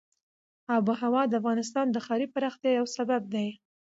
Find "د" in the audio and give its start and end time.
1.27-1.33, 1.91-1.97